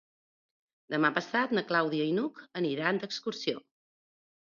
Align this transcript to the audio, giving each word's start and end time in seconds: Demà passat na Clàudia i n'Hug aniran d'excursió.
Demà 0.93 1.11
passat 1.19 1.55
na 1.59 1.65
Clàudia 1.73 2.09
i 2.09 2.17
n'Hug 2.19 2.43
aniran 2.65 3.05
d'excursió. 3.07 3.67